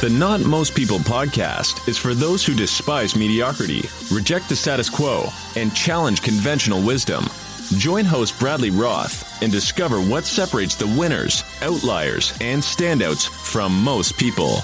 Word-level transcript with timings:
The 0.00 0.08
Not 0.08 0.42
Most 0.42 0.76
People 0.76 1.00
podcast 1.00 1.88
is 1.88 1.98
for 1.98 2.14
those 2.14 2.46
who 2.46 2.54
despise 2.54 3.16
mediocrity, 3.16 3.82
reject 4.12 4.48
the 4.48 4.54
status 4.54 4.88
quo, 4.88 5.26
and 5.56 5.74
challenge 5.74 6.22
conventional 6.22 6.80
wisdom. 6.80 7.26
Join 7.78 8.04
host 8.04 8.38
Bradley 8.38 8.70
Roth 8.70 9.42
and 9.42 9.50
discover 9.50 10.00
what 10.00 10.24
separates 10.24 10.76
the 10.76 10.86
winners, 10.86 11.42
outliers, 11.62 12.32
and 12.40 12.62
standouts 12.62 13.28
from 13.28 13.72
most 13.82 14.16
people. 14.16 14.60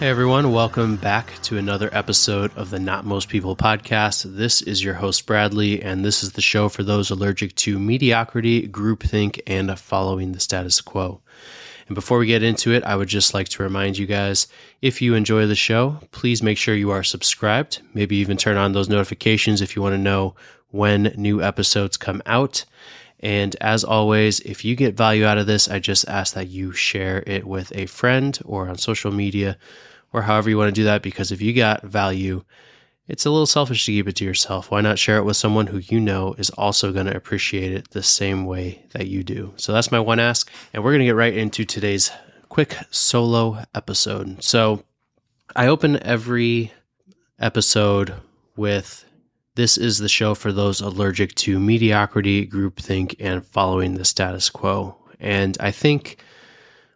Hey 0.00 0.08
everyone, 0.08 0.50
welcome 0.50 0.96
back 0.96 1.30
to 1.42 1.58
another 1.58 1.90
episode 1.92 2.56
of 2.56 2.70
the 2.70 2.78
Not 2.78 3.04
Most 3.04 3.28
People 3.28 3.54
podcast. 3.54 4.34
This 4.34 4.62
is 4.62 4.82
your 4.82 4.94
host 4.94 5.26
Bradley, 5.26 5.82
and 5.82 6.02
this 6.02 6.22
is 6.22 6.32
the 6.32 6.40
show 6.40 6.70
for 6.70 6.82
those 6.82 7.10
allergic 7.10 7.54
to 7.56 7.78
mediocrity, 7.78 8.66
groupthink, 8.66 9.40
and 9.46 9.78
following 9.78 10.32
the 10.32 10.40
status 10.40 10.80
quo. 10.80 11.20
And 11.86 11.94
before 11.94 12.16
we 12.16 12.26
get 12.26 12.42
into 12.42 12.72
it, 12.72 12.82
I 12.82 12.96
would 12.96 13.08
just 13.08 13.34
like 13.34 13.50
to 13.50 13.62
remind 13.62 13.98
you 13.98 14.06
guys 14.06 14.48
if 14.80 15.02
you 15.02 15.14
enjoy 15.14 15.46
the 15.46 15.54
show, 15.54 15.98
please 16.12 16.42
make 16.42 16.56
sure 16.56 16.74
you 16.74 16.90
are 16.90 17.04
subscribed. 17.04 17.82
Maybe 17.92 18.16
even 18.16 18.38
turn 18.38 18.56
on 18.56 18.72
those 18.72 18.88
notifications 18.88 19.60
if 19.60 19.76
you 19.76 19.82
want 19.82 19.92
to 19.92 19.98
know 19.98 20.34
when 20.70 21.12
new 21.18 21.42
episodes 21.42 21.98
come 21.98 22.22
out. 22.24 22.64
And 23.22 23.54
as 23.60 23.84
always, 23.84 24.40
if 24.40 24.64
you 24.64 24.76
get 24.76 24.96
value 24.96 25.26
out 25.26 25.36
of 25.36 25.46
this, 25.46 25.68
I 25.68 25.78
just 25.78 26.08
ask 26.08 26.32
that 26.32 26.48
you 26.48 26.72
share 26.72 27.22
it 27.26 27.46
with 27.46 27.70
a 27.76 27.84
friend 27.84 28.38
or 28.46 28.66
on 28.66 28.78
social 28.78 29.12
media 29.12 29.58
or 30.12 30.22
however 30.22 30.50
you 30.50 30.58
want 30.58 30.68
to 30.68 30.80
do 30.80 30.84
that. 30.84 31.02
Because 31.02 31.32
if 31.32 31.40
you 31.40 31.52
got 31.52 31.82
value, 31.82 32.44
it's 33.08 33.26
a 33.26 33.30
little 33.30 33.46
selfish 33.46 33.84
to 33.86 33.92
keep 33.92 34.06
it 34.08 34.16
to 34.16 34.24
yourself. 34.24 34.70
Why 34.70 34.80
not 34.80 34.98
share 34.98 35.18
it 35.18 35.24
with 35.24 35.36
someone 35.36 35.66
who 35.66 35.78
you 35.78 35.98
know 36.00 36.34
is 36.34 36.50
also 36.50 36.92
going 36.92 37.06
to 37.06 37.16
appreciate 37.16 37.72
it 37.72 37.90
the 37.90 38.02
same 38.02 38.46
way 38.46 38.86
that 38.92 39.08
you 39.08 39.24
do? 39.24 39.52
So 39.56 39.72
that's 39.72 39.90
my 39.90 40.00
one 40.00 40.20
ask. 40.20 40.50
And 40.72 40.84
we're 40.84 40.92
going 40.92 41.00
to 41.00 41.06
get 41.06 41.16
right 41.16 41.36
into 41.36 41.64
today's 41.64 42.10
quick 42.48 42.76
solo 42.90 43.64
episode. 43.74 44.42
So 44.42 44.84
I 45.56 45.66
open 45.66 46.02
every 46.02 46.72
episode 47.38 48.14
with 48.56 49.04
this 49.56 49.76
is 49.76 49.98
the 49.98 50.08
show 50.08 50.34
for 50.34 50.52
those 50.52 50.80
allergic 50.80 51.34
to 51.36 51.58
mediocrity, 51.58 52.46
groupthink, 52.46 53.16
and 53.18 53.44
following 53.44 53.94
the 53.94 54.04
status 54.04 54.48
quo. 54.48 54.96
And 55.18 55.56
I 55.58 55.70
think 55.70 56.22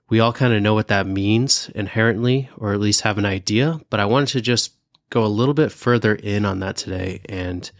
we 0.09 0.21
all 0.21 0.33
kind 0.33 0.53
of 0.53 0.63
know 0.63 0.75
what 0.75 0.89
that 0.89 1.07
means 1.07 1.71
inherently, 1.75 2.49
or 2.57 2.73
at 2.73 2.81
least 2.81 3.03
have 3.03 3.19
an 3.19 3.27
idea. 3.27 3.81
But 3.91 4.01
I 4.01 4.05
wanted 4.05 4.29
to 4.29 4.41
just 4.41 4.73
go 5.11 5.25
a 5.25 5.27
little 5.27 5.55
bit 5.55 5.73
further 5.73 6.15
in 6.15 6.45
on 6.45 6.61
that 6.61 6.77
today 6.77 7.21
and 7.29 7.71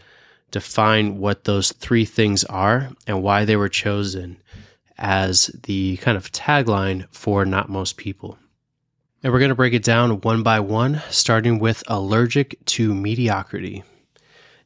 define 0.51 1.17
what 1.17 1.43
those 1.43 1.71
three 1.73 2.05
things 2.05 2.43
are 2.45 2.89
and 3.05 3.21
why 3.21 3.45
they 3.45 3.55
were 3.55 3.69
chosen 3.69 4.37
as 4.97 5.47
the 5.63 5.97
kind 5.97 6.17
of 6.17 6.31
tagline 6.31 7.05
for 7.11 7.45
Not 7.45 7.69
Most 7.69 7.97
People. 7.97 8.37
And 9.21 9.33
we're 9.33 9.39
going 9.39 9.49
to 9.49 9.55
break 9.55 9.73
it 9.73 9.83
down 9.83 10.21
one 10.21 10.43
by 10.43 10.59
one, 10.59 11.01
starting 11.09 11.59
with 11.59 11.83
allergic 11.87 12.63
to 12.65 12.93
mediocrity. 12.93 13.83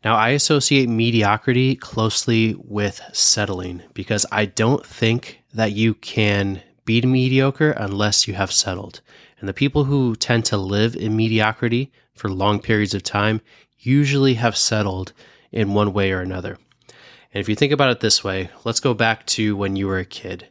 Now, 0.04 0.16
I 0.16 0.30
associate 0.30 0.88
mediocrity 0.88 1.76
closely 1.76 2.56
with 2.58 3.02
settling 3.12 3.84
because 3.94 4.26
I 4.32 4.46
don't 4.46 4.86
think 4.86 5.42
that 5.54 5.72
you 5.72 5.94
can 5.94 6.62
be 6.90 7.02
mediocre 7.04 7.70
unless 7.70 8.28
you 8.28 8.34
have 8.34 8.52
settled. 8.52 9.02
And 9.40 9.48
the 9.48 9.54
people 9.54 9.84
who 9.84 10.16
tend 10.16 10.44
to 10.46 10.58
live 10.58 10.96
in 10.96 11.16
mediocrity 11.16 11.92
for 12.16 12.32
long 12.32 12.60
periods 12.60 12.96
of 12.96 13.04
time 13.04 13.42
usually 13.78 14.34
have 14.34 14.58
settled 14.58 15.14
in 15.52 15.76
one 15.76 15.94
way 15.94 16.12
or 16.12 16.22
another. 16.22 16.58
And 17.32 17.40
if 17.40 17.48
you 17.48 17.54
think 17.54 17.72
about 17.72 17.92
it 17.92 18.00
this 18.00 18.24
way, 18.24 18.50
let's 18.64 18.80
go 18.80 18.96
back 18.96 19.28
to 19.28 19.56
when 19.56 19.76
you 19.76 19.86
were 19.86 20.00
a 20.00 20.04
kid. 20.04 20.48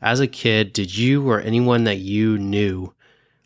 As 0.00 0.20
a 0.20 0.28
kid, 0.28 0.72
did 0.72 0.96
you 0.96 1.28
or 1.28 1.40
anyone 1.40 1.82
that 1.84 1.98
you 1.98 2.38
knew 2.38 2.94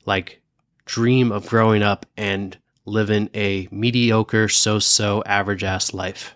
like 0.04 0.42
dream 0.84 1.32
of 1.32 1.48
growing 1.48 1.82
up 1.82 2.04
and 2.14 2.58
living 2.84 3.30
a 3.34 3.69
mediocre, 3.70 4.50
so 4.50 4.78
so 4.78 5.22
average 5.24 5.64
ass 5.64 5.94
life? 5.94 6.34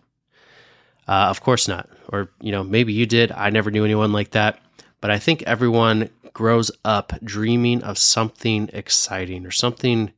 Uh, 1.07 1.29
of 1.29 1.43
course 1.43 1.69
not. 1.69 1.87
Or, 2.09 2.31
you 2.41 2.51
know, 2.51 2.65
maybe 2.65 2.95
you 2.95 3.05
did. 3.05 3.31
I 3.31 3.51
never 3.51 3.71
knew 3.71 3.85
anyone 3.85 4.13
like 4.13 4.31
that. 4.31 4.59
But 5.01 5.11
I 5.11 5.19
think 5.19 5.43
everyone 5.43 6.11
grows 6.33 6.71
up 6.85 7.13
dreaming 7.23 7.83
of 7.83 7.99
something 7.99 8.71
exciting 8.73 9.47
or 9.47 9.51
something 9.51 10.13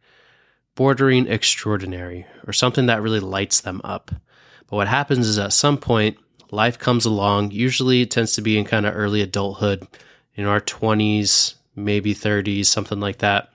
bordering 0.74 1.26
extraordinary 1.26 2.26
or 2.46 2.52
something 2.52 2.86
that 2.86 3.02
really 3.02 3.20
lights 3.20 3.60
them 3.60 3.80
up. 3.84 4.10
But 4.68 4.76
what 4.76 4.88
happens 4.88 5.26
is 5.26 5.38
at 5.38 5.52
some 5.52 5.76
point, 5.76 6.16
life 6.50 6.78
comes 6.78 7.04
along. 7.04 7.50
Usually 7.50 8.02
it 8.02 8.10
tends 8.10 8.34
to 8.34 8.42
be 8.42 8.58
in 8.58 8.64
kind 8.64 8.86
of 8.86 8.96
early 8.96 9.20
adulthood, 9.20 9.86
in 10.34 10.46
our 10.46 10.60
20s, 10.60 11.54
maybe 11.74 12.14
30s, 12.14 12.66
something 12.66 13.00
like 13.00 13.18
that. 13.18 13.50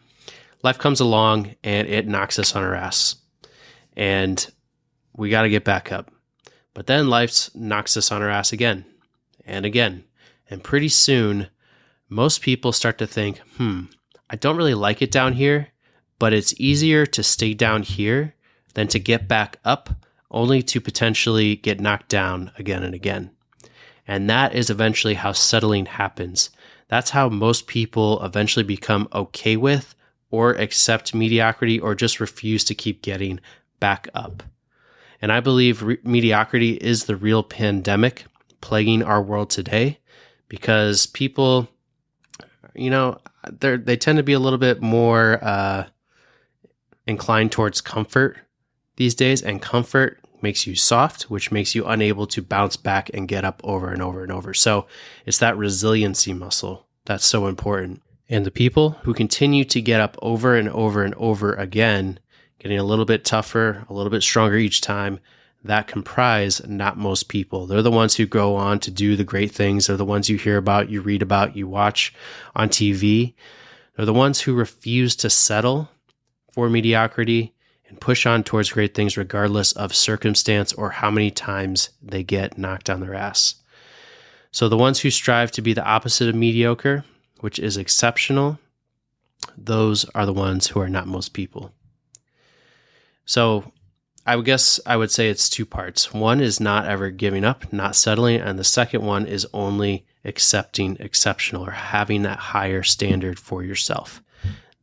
Life 0.62 0.78
comes 0.78 1.00
along 1.00 1.56
and 1.64 1.88
it 1.88 2.08
knocks 2.08 2.38
us 2.38 2.56
on 2.56 2.64
our 2.64 2.76
ass. 2.76 3.16
And 3.96 4.46
we 5.16 5.30
got 5.30 5.44
to 5.44 5.50
get 5.50 5.64
back 5.64 5.92
up. 5.92 6.12
But 6.74 6.88
then 6.88 7.10
life 7.10 7.50
knocks 7.56 7.96
us 7.98 8.12
on 8.12 8.22
our 8.22 8.30
ass 8.30 8.52
again 8.52 8.86
and 9.46 9.66
again 9.66 10.04
and 10.50 10.64
pretty 10.64 10.90
soon, 10.90 11.48
most 12.10 12.42
people 12.42 12.72
start 12.72 12.98
to 13.00 13.08
think, 13.08 13.40
hmm, 13.58 13.84
I 14.30 14.36
don't 14.36 14.58
really 14.58 14.74
like 14.74 15.02
it 15.02 15.12
down 15.12 15.34
here, 15.34 15.70
but 16.20 16.34
it's 16.34 16.60
easier 16.60 17.06
to 17.06 17.24
stay 17.24 17.54
down 17.54 17.84
here 17.84 18.36
than 18.74 18.88
to 18.90 19.00
get 19.00 19.28
back 19.28 19.58
up, 19.66 19.90
only 20.30 20.62
to 20.64 20.82
potentially 20.82 21.56
get 21.56 21.80
knocked 21.80 22.10
down 22.10 22.52
again 22.58 22.84
and 22.84 22.94
again. 22.94 23.32
And 24.08 24.30
that 24.30 24.54
is 24.54 24.70
eventually 24.70 25.16
how 25.16 25.32
settling 25.32 25.88
happens. 25.88 26.52
That's 26.88 27.12
how 27.12 27.30
most 27.30 27.68
people 27.68 28.24
eventually 28.24 28.64
become 28.64 29.08
okay 29.14 29.58
with 29.58 29.96
or 30.30 30.52
accept 30.52 31.16
mediocrity 31.16 31.80
or 31.80 31.96
just 31.96 32.20
refuse 32.20 32.64
to 32.66 32.76
keep 32.76 33.02
getting 33.02 33.40
back 33.80 34.08
up. 34.14 34.44
And 35.22 35.32
I 35.32 35.40
believe 35.40 35.82
re- 35.82 35.98
mediocrity 36.04 36.74
is 36.74 37.06
the 37.06 37.16
real 37.16 37.42
pandemic 37.42 38.26
plaguing 38.62 39.02
our 39.02 39.22
world 39.22 39.50
today 39.50 40.00
because 40.48 41.06
people, 41.06 41.68
you 42.74 42.90
know, 42.90 43.20
they 43.52 43.78
they 43.78 43.98
tend 43.98 44.18
to 44.18 44.24
be 44.24 44.34
a 44.34 44.40
little 44.40 44.60
bit 44.60 44.82
more 44.82 45.44
uh, 45.44 45.86
inclined 47.08 47.52
towards 47.52 47.82
comfort 47.82 48.38
these 48.98 49.16
days, 49.16 49.42
and 49.42 49.62
comfort 49.62 50.20
makes 50.42 50.68
you 50.68 50.76
soft, 50.76 51.24
which 51.24 51.52
makes 51.52 51.74
you 51.74 51.86
unable 51.86 52.28
to 52.28 52.42
bounce 52.42 52.78
back 52.78 53.10
and 53.14 53.28
get 53.28 53.44
up 53.44 53.62
over 53.64 53.92
and 53.92 54.02
over 54.02 54.22
and 54.22 54.32
over. 54.32 54.54
So 54.54 54.86
it's 55.26 55.40
that 55.40 55.58
resiliency 55.58 56.34
muscle 56.34 56.86
that's 57.06 57.26
so 57.26 57.48
important. 57.48 58.02
And 58.30 58.46
the 58.46 58.52
people 58.52 58.92
who 59.04 59.14
continue 59.14 59.64
to 59.66 59.82
get 59.82 60.02
up 60.02 60.18
over 60.22 60.56
and 60.56 60.70
over 60.70 61.04
and 61.04 61.14
over 61.16 61.54
again, 61.54 62.20
getting 62.60 62.80
a 62.80 62.84
little 62.84 63.06
bit 63.06 63.24
tougher, 63.24 63.86
a 63.88 63.94
little 63.94 64.10
bit 64.10 64.24
stronger 64.24 64.58
each 64.58 64.82
time, 64.82 65.20
that 65.66 65.88
comprise 65.88 66.66
not 66.68 66.98
most 66.98 67.28
people. 67.28 67.66
They're 67.66 67.82
the 67.82 67.92
ones 67.92 68.16
who 68.16 68.28
go 68.28 68.56
on 68.56 68.80
to 68.82 68.92
do 68.92 69.16
the 69.16 69.24
great 69.24 69.52
things. 69.52 69.88
They're 69.88 69.98
the 69.98 70.06
ones 70.06 70.30
you 70.30 70.38
hear 70.38 70.58
about, 70.58 70.90
you 70.90 71.02
read 71.02 71.22
about, 71.22 71.56
you 71.56 71.68
watch 71.68 72.14
on 72.56 72.70
TV. 72.70 73.34
They're 73.96 74.06
the 74.06 74.14
ones 74.14 74.42
who 74.42 74.54
refuse 74.54 75.16
to 75.18 75.30
settle 75.30 75.90
for 76.52 76.70
mediocrity 76.70 77.54
and 77.88 78.00
push 78.00 78.26
on 78.26 78.44
towards 78.44 78.72
great 78.72 78.94
things 78.94 79.18
regardless 79.18 79.72
of 79.72 79.96
circumstance 79.96 80.72
or 80.74 80.92
how 80.92 81.10
many 81.10 81.32
times 81.32 81.90
they 82.02 82.24
get 82.24 82.58
knocked 82.58 82.90
on 82.90 83.00
their 83.00 83.16
ass. 83.16 83.56
So 84.52 84.70
the 84.70 84.78
ones 84.78 85.00
who 85.00 85.10
strive 85.10 85.52
to 85.54 85.62
be 85.62 85.74
the 85.74 85.84
opposite 85.84 86.30
of 86.30 86.36
mediocre, 86.36 87.04
which 87.40 87.58
is 87.58 87.76
exceptional, 87.76 88.60
those 89.58 90.06
are 90.14 90.26
the 90.26 90.34
ones 90.34 90.68
who 90.68 90.80
are 90.80 90.90
not 90.90 91.08
most 91.08 91.34
people. 91.34 91.72
So 93.26 93.72
I 94.26 94.36
would 94.36 94.46
guess 94.46 94.80
I 94.86 94.98
would 94.98 95.12
say 95.12 95.30
it's 95.30 95.50
two 95.50 95.66
parts. 95.66 96.14
One 96.14 96.42
is 96.42 96.60
not 96.60 96.88
ever 96.88 97.12
giving 97.12 97.44
up, 97.44 97.72
not 97.72 97.96
settling, 97.96 98.42
and 98.42 98.58
the 98.58 98.64
second 98.64 99.04
one 99.04 99.28
is 99.28 99.48
only 99.54 100.06
accepting 100.24 100.98
exceptional 101.00 101.66
or 101.66 101.72
having 101.72 102.24
that 102.24 102.40
higher 102.40 102.82
standard 102.82 103.38
for 103.38 103.64
yourself. 103.64 104.24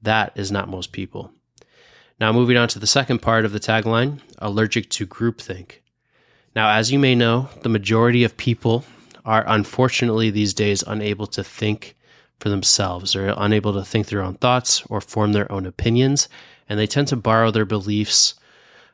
That 0.01 0.33
is 0.37 0.53
not 0.53 0.69
most 0.69 0.93
people. 0.93 1.33
Now, 2.21 2.33
moving 2.33 2.57
on 2.57 2.69
to 2.69 2.79
the 2.79 2.87
second 2.87 3.21
part 3.21 3.45
of 3.45 3.53
the 3.53 3.59
tagline 3.59 4.21
allergic 4.39 4.89
to 4.91 5.07
groupthink. 5.07 5.81
Now, 6.55 6.71
as 6.71 6.93
you 6.93 6.99
may 7.01 7.17
know, 7.17 7.49
the 7.63 7.69
majority 7.69 8.23
of 8.23 8.37
people 8.37 8.85
are 9.25 9.45
unfortunately 9.47 10.31
these 10.31 10.55
days 10.55 10.85
unable 10.87 11.27
to 11.29 11.43
think 11.43 11.97
for 12.39 12.49
themselves. 12.49 13.13
They're 13.13 13.35
unable 13.37 13.73
to 13.73 13.85
think 13.85 14.07
their 14.07 14.23
own 14.23 14.35
thoughts 14.35 14.85
or 14.89 15.01
form 15.01 15.33
their 15.33 15.51
own 15.51 15.67
opinions, 15.67 16.29
and 16.69 16.79
they 16.79 16.87
tend 16.87 17.09
to 17.09 17.17
borrow 17.17 17.51
their 17.51 17.65
beliefs 17.65 18.35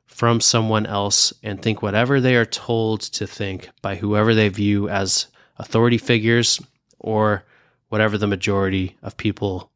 from 0.09 0.41
someone 0.41 0.87
else 0.87 1.33
and 1.45 1.63
think 1.63 1.81
whatever 1.81 2.21
they 2.21 2.35
are 2.35 2.45
told 2.45 3.01
to 3.01 3.27
think 3.27 3.69
by 3.83 3.95
whoever 3.95 4.35
they 4.35 4.49
view 4.49 4.89
as 4.89 5.29
authority 5.59 5.99
figures 5.99 6.61
or 6.99 7.45
whatever 7.89 8.19
the 8.19 8.27
majority 8.27 8.97
of 9.03 9.17
people 9.17 9.71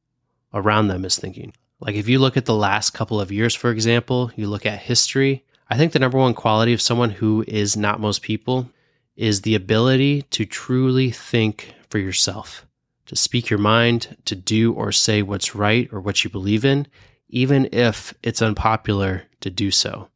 around 0.52 0.88
them 0.88 1.04
is 1.04 1.16
thinking. 1.16 1.52
Like 1.80 1.94
if 1.94 2.08
you 2.08 2.18
look 2.18 2.36
at 2.36 2.46
the 2.46 2.54
last 2.54 2.90
couple 2.90 3.20
of 3.20 3.30
years, 3.30 3.54
for 3.54 3.70
example, 3.70 4.32
you 4.34 4.48
look 4.48 4.66
at 4.66 4.80
history, 4.80 5.44
I 5.70 5.76
think 5.76 5.92
the 5.92 5.98
number 5.98 6.18
one 6.18 6.34
quality 6.34 6.72
of 6.72 6.82
someone 6.82 7.10
who 7.10 7.44
is 7.46 7.76
not 7.76 8.00
most 8.00 8.22
people 8.22 8.70
is 9.16 9.42
the 9.42 9.54
ability 9.54 10.22
to 10.22 10.44
truly 10.44 11.10
think 11.10 11.74
for 11.88 11.98
yourself, 11.98 12.66
to 13.06 13.16
speak 13.16 13.50
your 13.50 13.58
mind, 13.58 14.16
to 14.24 14.34
do 14.34 14.72
or 14.72 14.92
say 14.92 15.22
what's 15.22 15.54
right 15.54 15.88
or 15.92 16.00
what 16.00 16.24
you 16.24 16.30
believe 16.30 16.64
in, 16.64 16.86
even 17.28 17.68
if 17.72 18.14
it's 18.22 18.42
unpopular 18.42 19.24
to 19.40 19.50
do 19.50 19.70
so. 19.70 20.08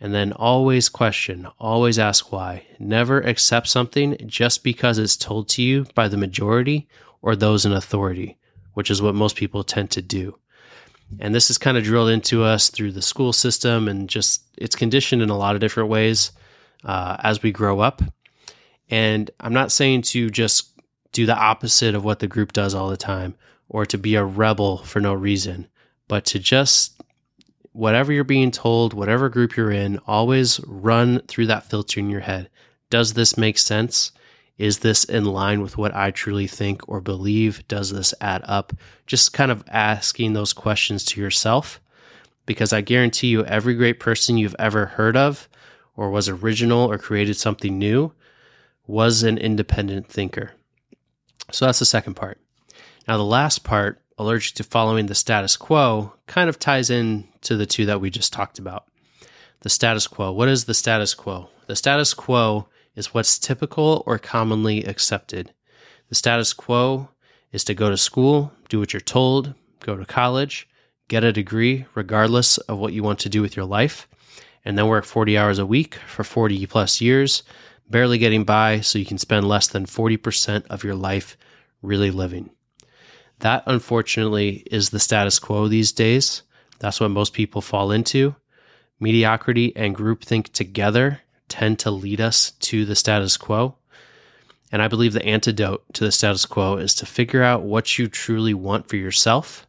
And 0.00 0.14
then 0.14 0.32
always 0.32 0.88
question, 0.88 1.48
always 1.58 1.98
ask 1.98 2.30
why. 2.30 2.66
Never 2.78 3.20
accept 3.20 3.66
something 3.66 4.16
just 4.26 4.62
because 4.62 4.98
it's 4.98 5.16
told 5.16 5.48
to 5.50 5.62
you 5.62 5.86
by 5.94 6.06
the 6.06 6.16
majority 6.16 6.88
or 7.20 7.34
those 7.34 7.66
in 7.66 7.72
authority, 7.72 8.38
which 8.74 8.90
is 8.90 9.02
what 9.02 9.16
most 9.16 9.34
people 9.34 9.64
tend 9.64 9.90
to 9.92 10.02
do. 10.02 10.38
And 11.18 11.34
this 11.34 11.50
is 11.50 11.58
kind 11.58 11.76
of 11.76 11.84
drilled 11.84 12.10
into 12.10 12.44
us 12.44 12.68
through 12.68 12.92
the 12.92 13.02
school 13.02 13.32
system 13.32 13.88
and 13.88 14.08
just 14.08 14.42
it's 14.56 14.76
conditioned 14.76 15.22
in 15.22 15.30
a 15.30 15.38
lot 15.38 15.54
of 15.54 15.60
different 15.60 15.88
ways 15.88 16.32
uh, 16.84 17.16
as 17.20 17.42
we 17.42 17.50
grow 17.50 17.80
up. 17.80 18.02
And 18.90 19.30
I'm 19.40 19.52
not 19.52 19.72
saying 19.72 20.02
to 20.02 20.30
just 20.30 20.70
do 21.12 21.26
the 21.26 21.36
opposite 21.36 21.94
of 21.94 22.04
what 22.04 22.20
the 22.20 22.26
group 22.26 22.52
does 22.52 22.74
all 22.74 22.88
the 22.88 22.96
time 22.96 23.34
or 23.68 23.84
to 23.86 23.98
be 23.98 24.14
a 24.14 24.24
rebel 24.24 24.78
for 24.78 25.00
no 25.00 25.12
reason, 25.12 25.66
but 26.06 26.24
to 26.26 26.38
just 26.38 26.97
whatever 27.78 28.12
you're 28.12 28.24
being 28.24 28.50
told, 28.50 28.92
whatever 28.92 29.28
group 29.28 29.56
you're 29.56 29.70
in, 29.70 30.00
always 30.04 30.58
run 30.66 31.20
through 31.28 31.46
that 31.46 31.62
filter 31.62 32.00
in 32.00 32.10
your 32.10 32.22
head. 32.22 32.50
Does 32.90 33.12
this 33.12 33.38
make 33.38 33.56
sense? 33.56 34.10
Is 34.56 34.80
this 34.80 35.04
in 35.04 35.24
line 35.24 35.62
with 35.62 35.78
what 35.78 35.94
I 35.94 36.10
truly 36.10 36.48
think 36.48 36.88
or 36.88 37.00
believe? 37.00 37.66
Does 37.68 37.92
this 37.92 38.12
add 38.20 38.42
up? 38.46 38.72
Just 39.06 39.32
kind 39.32 39.52
of 39.52 39.62
asking 39.68 40.32
those 40.32 40.52
questions 40.52 41.04
to 41.04 41.20
yourself 41.20 41.80
because 42.46 42.72
I 42.72 42.80
guarantee 42.80 43.28
you, 43.28 43.44
every 43.44 43.76
great 43.76 44.00
person 44.00 44.38
you've 44.38 44.56
ever 44.58 44.86
heard 44.86 45.16
of 45.16 45.48
or 45.94 46.10
was 46.10 46.28
original 46.28 46.90
or 46.90 46.98
created 46.98 47.36
something 47.36 47.78
new 47.78 48.12
was 48.88 49.22
an 49.22 49.38
independent 49.38 50.08
thinker. 50.08 50.50
So 51.52 51.66
that's 51.66 51.78
the 51.78 51.84
second 51.84 52.14
part. 52.14 52.40
Now, 53.06 53.18
the 53.18 53.22
last 53.22 53.62
part 53.62 54.02
allergic 54.18 54.54
to 54.56 54.64
following 54.64 55.06
the 55.06 55.14
status 55.14 55.56
quo 55.56 56.12
kind 56.26 56.48
of 56.48 56.58
ties 56.58 56.90
in 56.90 57.28
to 57.42 57.56
the 57.56 57.66
two 57.66 57.86
that 57.86 58.00
we 58.00 58.10
just 58.10 58.32
talked 58.32 58.58
about. 58.58 58.84
The 59.60 59.70
status 59.70 60.06
quo. 60.06 60.32
What 60.32 60.48
is 60.48 60.64
the 60.64 60.74
status 60.74 61.14
quo? 61.14 61.48
The 61.66 61.76
status 61.76 62.14
quo 62.14 62.68
is 62.94 63.14
what's 63.14 63.38
typical 63.38 64.02
or 64.06 64.18
commonly 64.18 64.84
accepted. 64.84 65.52
The 66.08 66.14
status 66.14 66.52
quo 66.52 67.10
is 67.52 67.64
to 67.64 67.74
go 67.74 67.90
to 67.90 67.96
school, 67.96 68.52
do 68.68 68.78
what 68.78 68.92
you're 68.92 69.00
told, 69.00 69.54
go 69.80 69.96
to 69.96 70.04
college, 70.04 70.68
get 71.08 71.24
a 71.24 71.32
degree, 71.32 71.86
regardless 71.94 72.58
of 72.58 72.78
what 72.78 72.92
you 72.92 73.02
want 73.02 73.18
to 73.20 73.28
do 73.28 73.40
with 73.40 73.56
your 73.56 73.64
life, 73.64 74.08
and 74.64 74.76
then 74.76 74.88
work 74.88 75.04
40 75.04 75.38
hours 75.38 75.58
a 75.58 75.66
week 75.66 75.94
for 76.06 76.24
40 76.24 76.66
plus 76.66 77.00
years, 77.00 77.42
barely 77.88 78.18
getting 78.18 78.44
by 78.44 78.80
so 78.80 78.98
you 78.98 79.06
can 79.06 79.18
spend 79.18 79.48
less 79.48 79.66
than 79.66 79.86
40% 79.86 80.66
of 80.68 80.84
your 80.84 80.94
life 80.94 81.36
really 81.82 82.10
living. 82.10 82.50
That, 83.40 83.62
unfortunately, 83.66 84.64
is 84.70 84.90
the 84.90 84.98
status 84.98 85.38
quo 85.38 85.68
these 85.68 85.92
days. 85.92 86.42
That's 86.80 87.00
what 87.00 87.10
most 87.10 87.32
people 87.32 87.60
fall 87.60 87.90
into. 87.92 88.34
Mediocrity 89.00 89.74
and 89.76 89.96
groupthink 89.96 90.52
together 90.52 91.20
tend 91.48 91.78
to 91.80 91.90
lead 91.90 92.20
us 92.20 92.52
to 92.52 92.84
the 92.84 92.96
status 92.96 93.36
quo. 93.36 93.76
And 94.70 94.82
I 94.82 94.88
believe 94.88 95.12
the 95.12 95.24
antidote 95.24 95.84
to 95.94 96.04
the 96.04 96.12
status 96.12 96.44
quo 96.44 96.76
is 96.76 96.94
to 96.96 97.06
figure 97.06 97.42
out 97.42 97.62
what 97.62 97.98
you 97.98 98.06
truly 98.08 98.54
want 98.54 98.88
for 98.88 98.96
yourself 98.96 99.66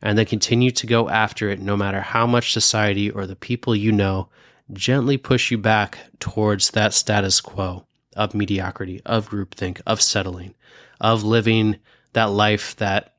and 0.00 0.16
then 0.16 0.26
continue 0.26 0.70
to 0.70 0.86
go 0.86 1.08
after 1.08 1.50
it 1.50 1.60
no 1.60 1.76
matter 1.76 2.00
how 2.00 2.26
much 2.26 2.52
society 2.52 3.10
or 3.10 3.26
the 3.26 3.36
people 3.36 3.74
you 3.74 3.90
know 3.90 4.28
gently 4.72 5.16
push 5.16 5.50
you 5.50 5.58
back 5.58 5.98
towards 6.20 6.70
that 6.70 6.94
status 6.94 7.40
quo 7.40 7.84
of 8.14 8.34
mediocrity, 8.34 9.00
of 9.06 9.30
groupthink, 9.30 9.80
of 9.86 10.02
settling, 10.02 10.54
of 11.00 11.22
living 11.22 11.76
that 12.18 12.32
life 12.32 12.74
that 12.76 13.14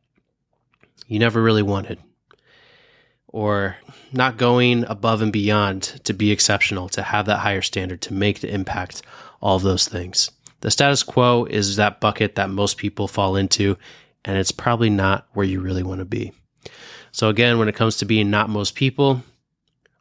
you 1.08 1.20
never 1.20 1.42
really 1.42 1.64
wanted, 1.64 2.00
or 3.30 3.78
not 4.12 4.36
going 4.36 4.84
above 4.90 5.22
and 5.22 5.32
beyond 5.32 5.84
to 6.04 6.12
be 6.12 6.32
exceptional, 6.32 6.90
to 6.90 7.02
have 7.02 7.26
that 7.26 7.38
higher 7.38 7.62
standard, 7.62 8.02
to 8.02 8.14
make 8.14 8.42
the 8.42 8.54
impact, 8.54 9.02
all 9.42 9.56
of 9.56 9.64
those 9.64 9.88
things. 9.88 10.32
The 10.60 10.70
status 10.70 11.02
quo 11.02 11.46
is 11.46 11.78
that 11.78 12.02
bucket 12.02 12.36
that 12.36 12.50
most 12.50 12.76
people 12.76 13.08
fall 13.08 13.38
into, 13.38 13.78
and 14.26 14.38
it's 14.38 14.52
probably 14.52 14.90
not 14.90 15.30
where 15.32 15.46
you 15.46 15.62
really 15.62 15.82
want 15.84 16.00
to 16.00 16.06
be. 16.06 16.34
So, 17.14 17.30
again, 17.30 17.58
when 17.58 17.70
it 17.70 17.76
comes 17.76 17.96
to 17.98 18.06
being 18.06 18.30
not 18.30 18.50
most 18.50 18.76
people, 18.76 19.24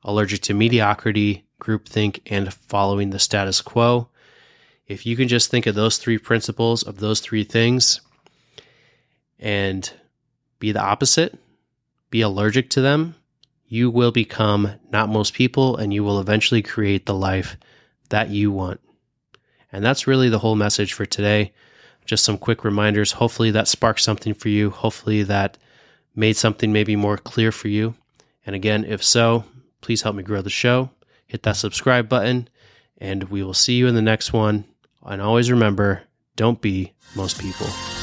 allergic 0.03 0.41
to 0.41 0.55
mediocrity, 0.55 1.45
groupthink, 1.63 2.19
and 2.27 2.53
following 2.53 3.11
the 3.11 3.21
status 3.21 3.61
quo, 3.61 4.09
if 4.89 5.07
you 5.07 5.15
can 5.15 5.29
just 5.29 5.53
think 5.53 5.67
of 5.67 5.77
those 5.77 5.99
three 5.99 6.19
principles 6.19 6.83
of 6.83 6.99
those 6.99 7.21
three 7.21 7.45
things, 7.45 8.01
and 9.39 9.91
be 10.59 10.73
the 10.73 10.83
opposite, 10.83 11.39
be 12.11 12.21
allergic 12.21 12.71
to 12.71 12.81
them, 12.81 13.15
you 13.67 13.91
will 13.91 14.11
become 14.11 14.73
not 14.91 15.09
most 15.09 15.35
people 15.35 15.77
and 15.77 15.93
you 15.93 16.03
will 16.03 16.21
eventually 16.21 16.63
create 16.63 17.07
the 17.07 17.15
life 17.15 17.57
that 18.09 18.31
you 18.31 18.51
want. 18.51 18.81
And 19.71 19.85
that's 19.85 20.07
really 20.07 20.29
the 20.29 20.39
whole 20.39 20.57
message 20.57 20.95
for 20.95 21.05
today. 21.05 21.53
Just 22.07 22.25
some 22.25 22.39
quick 22.39 22.65
reminders. 22.65 23.13
Hopefully 23.13 23.51
that 23.51 23.69
sparked 23.69 24.01
something 24.01 24.33
for 24.33 24.49
you. 24.49 24.71
Hopefully 24.71 25.23
that 25.25 25.59
made 26.17 26.37
something 26.37 26.73
maybe 26.73 26.97
more 26.97 27.19
clear 27.19 27.53
for 27.53 27.69
you. 27.69 27.95
And 28.47 28.57
again, 28.57 28.85
if 28.85 29.05
so, 29.05 29.45
please 29.83 30.03
help 30.03 30.17
me 30.17 30.23
grow 30.23 30.41
the 30.41 30.51
show. 30.51 30.91
Hit 31.27 31.43
that 31.43 31.57
subscribe 31.57 32.09
button, 32.09 32.49
and 32.97 33.25
we 33.25 33.43
will 33.43 33.53
see 33.53 33.75
you 33.75 33.87
in 33.87 33.95
the 33.95 34.01
next 34.01 34.33
one. 34.33 34.65
And 35.05 35.21
always 35.21 35.51
remember 35.51 36.05
don't 36.37 36.63
be 36.63 36.95
most 37.15 37.39
people. 37.39 37.98